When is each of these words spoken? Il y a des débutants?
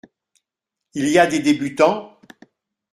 Il 0.95 1.09
y 1.09 1.19
a 1.19 1.27
des 1.27 1.37
débutants? 1.41 2.19